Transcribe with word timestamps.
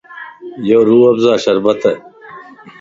يو 0.69 0.81
روح 0.87 1.03
افزاء 1.11 1.37
شربت 1.43 1.81
ا 1.91 1.91